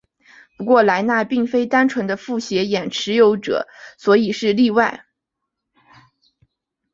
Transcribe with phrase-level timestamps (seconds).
[0.57, 3.67] 不过莱纳并非单纯的复写眼持有者
[3.99, 5.05] 所以是例外。